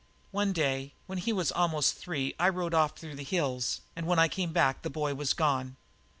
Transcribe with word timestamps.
"One 0.31 0.51
day 0.51 0.95
when 1.05 1.19
he 1.19 1.31
was 1.31 1.51
almost 1.51 1.93
three 1.93 2.33
I 2.39 2.49
rode 2.49 2.73
off 2.73 2.97
through 2.97 3.13
the 3.13 3.23
hills, 3.23 3.81
and 3.95 4.07
when 4.07 4.17
I 4.17 4.29
came 4.29 4.51
back 4.51 4.81
the 4.81 4.89
boy 4.89 5.13
was 5.13 5.33
gone. 5.33 5.75